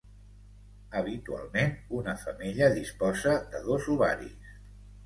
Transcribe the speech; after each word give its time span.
Habitualment 1.01 1.75
una 2.01 2.17
femella 2.25 2.73
disposa 2.79 3.39
de 3.55 3.65
dos 3.71 3.91
ovaris. 3.99 4.55